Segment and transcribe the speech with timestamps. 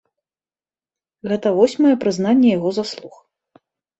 [1.31, 3.13] Гэта восьмае прызнанне яго заслуг.